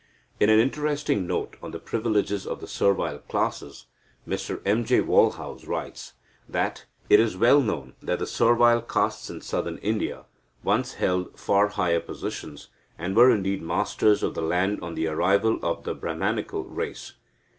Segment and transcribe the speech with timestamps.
[0.39, 3.85] In an interesting note on the privileges of the servile classes,
[4.27, 4.83] Mr M.
[4.83, 4.99] J.
[5.01, 6.13] Walhouse writes
[6.49, 10.25] that "it is well known that the servile castes in Southern India
[10.63, 15.59] once held far higher positions, and were indeed masters of the land on the arrival
[15.61, 17.13] of the Brahmanical race.